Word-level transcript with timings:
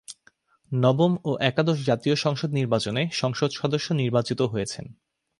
নবম 0.71 1.11
ও 1.25 1.31
একাদশ 1.41 1.77
জাতীয় 1.85 2.15
সংসদ 2.15 2.49
নির্বাচনে 2.51 3.01
সংসদ 3.11 3.49
সদস্য 3.51 3.87
নির্বাচিত 3.93 4.39
হয়েছেন। 4.43 4.85